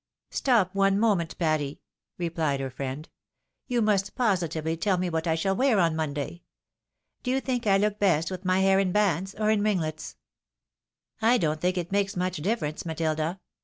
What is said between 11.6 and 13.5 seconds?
think it makes much difference, Matilda.